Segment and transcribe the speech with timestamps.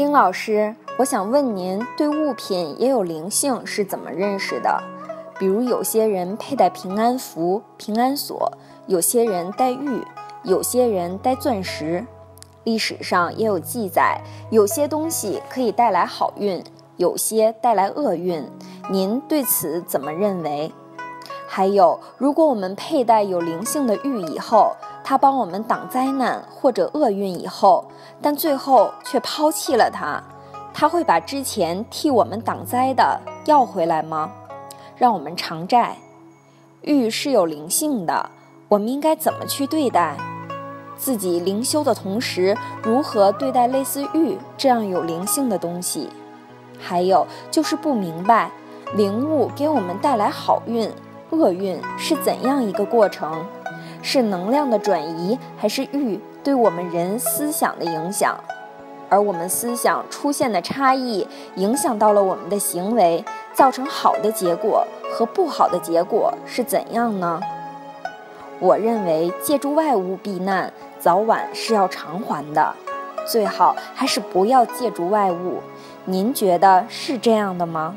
[0.00, 4.82] 丁老师，我想问您，对物品也有灵性是怎么认识的？
[5.38, 8.50] 比如有些人佩戴平安符、平安锁，
[8.86, 10.02] 有些人戴玉，
[10.42, 12.06] 有些人戴钻石。
[12.64, 16.64] 历史上也有记载，有些东西可以带来好运，
[16.96, 18.42] 有些带来厄运。
[18.88, 20.72] 您对此怎么认为？
[21.46, 27.84] 还有，如果我们佩戴有灵性的玉以后，它帮我们挡灾难或者厄运以后，
[28.22, 30.22] 但最后却抛弃了它，
[30.72, 34.30] 它会把之前替我们挡灾的要回来吗？
[34.96, 35.96] 让我们偿债。
[36.82, 38.30] 玉是有灵性的，
[38.68, 40.16] 我们应该怎么去对待？
[40.96, 46.10] 自己灵修的同时，如何对待类似玉这样有灵性的东西？
[46.78, 48.50] 还有就是不明白，
[48.94, 50.90] 灵物给我们带来好运、
[51.30, 53.46] 厄运是怎样一个过程？
[54.02, 58.38] 是能量的转移，还是欲对我们人思想的影响？
[59.08, 67.40] 而我们思想出现的差异，影响到了我们的行为，造成好的结果和不好的结果是怎样呢？
[68.60, 72.74] 我认为借助外物避难，早晚是要偿还的，
[73.26, 75.60] 最好还是不要借助外物。
[76.04, 77.96] 您觉得是这样的吗？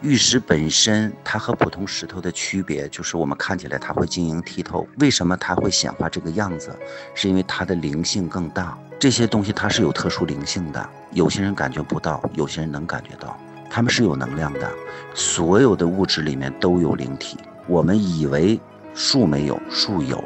[0.00, 4.86] 玉石本身，它和普通石头的区别就是我们看起来它会晶莹剔透。
[5.00, 6.70] 为什么它会显化这个样子？
[7.16, 8.78] 是因为它的灵性更大。
[8.96, 13.36] 这些东西它是有特殊灵性的，有些人感觉不到，有些人能感觉到，
[13.68, 14.70] 它们是有能量的。
[15.14, 17.36] 所有的物质里面都有灵体。
[17.66, 18.60] 我们以为
[18.94, 20.16] 树没有，树有；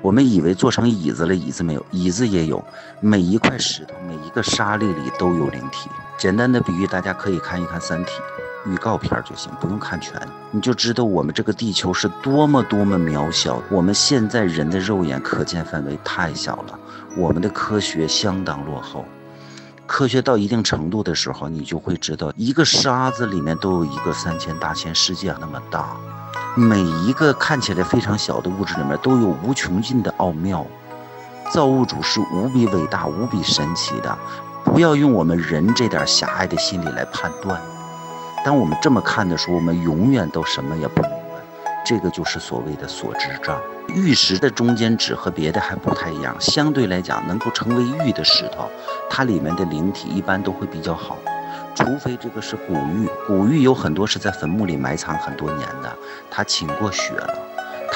[0.00, 2.64] 我们以为做成椅子了，椅子没有，椅子也有。
[3.00, 5.90] 每一块石头，每一个沙粒里都有灵体。
[6.16, 8.12] 简单的比喻，大家可以看一看《三体》。
[8.66, 13.62] 预告片就行，不用看全，你就知道我们这个地球是多么多么渺小。
[13.70, 16.78] 我们现在人的肉眼可见范围太小了，
[17.16, 19.04] 我们的科学相当落后。
[19.86, 25.96] 科学到一定程度的时候，你就会知道，一个沙子里面都有一个三千大千世界那么大，
[26.54, 30.64] 每一个看起来非常小的物质里面都有无穷尽的奥妙。
[31.50, 34.16] 造物主是无比伟大、无比神奇的，
[34.62, 37.60] 不要用我们人这点狭隘的心理来判断。
[38.44, 41.16] 当我们这么看的时候，我们永远都什么也不明白。
[41.84, 43.60] 这个就是所谓的所知障。
[43.88, 48.70] 玉石的中间指和别的还不太一样，相对来讲，能够成为玉的石头，
[49.08, 51.18] 它里面的灵体一般都会比较好。
[51.74, 55.96] 除非这个是古玉，古玉有很多是在坟墓里埋藏很多年的，
[56.30, 57.49] 它请过血了。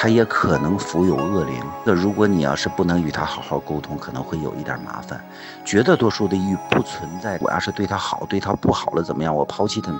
[0.05, 1.59] 他也可能附有恶灵。
[1.83, 5.19] 那如果你要是不能与他好好沟通，可能会有一点麻烦。
[5.65, 9.35] 绝大多数的玉不存在，我要是对他好，对他不好了怎么样？
[9.35, 9.91] 我抛弃他，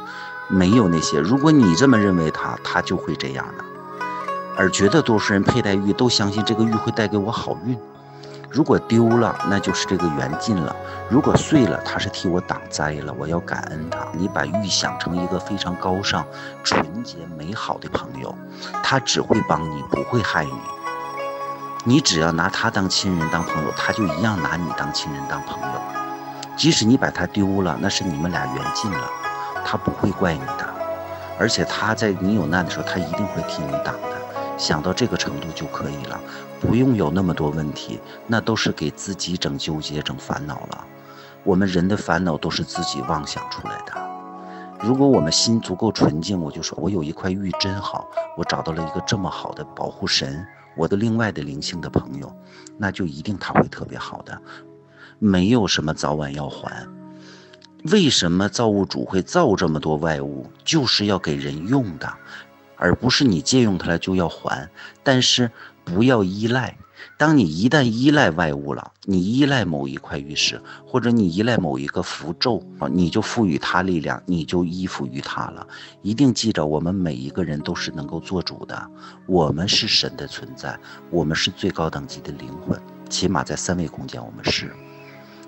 [0.47, 1.17] 没有那些。
[1.17, 3.65] 如果你这么认为他，他就会这样的。
[4.55, 7.75] 而绝大多数人佩戴玉都相信这个玉会带给我好运。
[8.55, 10.73] 如果丢了，那就是这个缘尽了；
[11.09, 13.13] 如果碎了，它是替我挡灾了。
[13.19, 14.07] 我要感恩它。
[14.13, 16.25] 你把玉想成一个非常高尚、
[16.63, 18.33] 纯洁、美好的朋友，
[18.81, 20.53] 他只会帮你，不会害你。
[21.83, 25.81] 你只要拿他当亲人、当朋友，他就一样拿你当亲人、当朋友。
[26.55, 29.11] 即使你把他丢了，那是你们俩缘尽了，
[29.65, 30.65] 他不会怪你的。
[31.37, 34.14] 而且他在你有难的时候，他一定会替你挡的。
[34.57, 36.19] 想到这个程度就可以了，
[36.59, 40.85] 不用有那么多问题，那都是给自己整纠结、整烦恼了。
[41.43, 43.93] 我们人的烦恼都是自己妄想出来的。
[44.81, 48.07] 如果我们心足够纯净，我就说我有一块玉真好，
[48.37, 50.45] 我找到了一个这么好的保护神，
[50.75, 52.35] 我的另外的灵性的朋友，
[52.77, 54.41] 那就一定他会特别好的，
[55.19, 56.87] 没有什么早晚要还。
[57.91, 62.11] 为什么造物主会造这么多外物，就是要给人用的。
[62.85, 64.69] 而不是你借用它了就要还，
[65.01, 65.49] 但是
[65.83, 66.77] 不要依赖。
[67.17, 75.65] 当你一旦依赖外物了，你依赖某一块玉石，或者你依赖某一个符咒啊，你就赋予它力量，你就依附于它了。
[76.03, 78.87] 一定记着，我们每一个人都是能够做主的，
[79.25, 80.77] 我们是神的存在，
[81.09, 84.71] 我们是最高等级的灵魂，起码在三维空间我们是。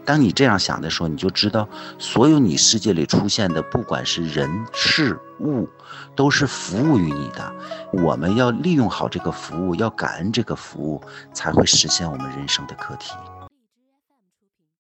[0.08, 1.68] 当你这样想的时候，你就知道，
[2.00, 5.68] 所有你世界里出现的，不管是人事物，
[6.16, 7.54] 都是服务于你的。
[7.92, 11.02] 我们要利用好这个服务，要感恩这个服务，
[11.34, 13.12] 才会实现我们人生的课题。